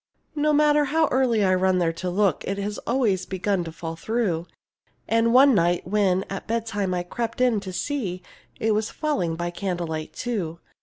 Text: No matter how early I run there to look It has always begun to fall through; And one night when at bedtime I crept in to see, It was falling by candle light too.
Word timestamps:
No 0.35 0.51
matter 0.51 0.85
how 0.85 1.05
early 1.11 1.43
I 1.45 1.53
run 1.53 1.77
there 1.77 1.93
to 1.93 2.09
look 2.09 2.43
It 2.47 2.57
has 2.57 2.79
always 2.87 3.27
begun 3.27 3.63
to 3.65 3.71
fall 3.71 3.95
through; 3.95 4.47
And 5.07 5.31
one 5.31 5.53
night 5.53 5.85
when 5.85 6.25
at 6.27 6.47
bedtime 6.47 6.91
I 6.95 7.03
crept 7.03 7.39
in 7.39 7.59
to 7.59 7.71
see, 7.71 8.23
It 8.59 8.73
was 8.73 8.89
falling 8.89 9.35
by 9.35 9.51
candle 9.51 9.85
light 9.85 10.11
too. 10.13 10.57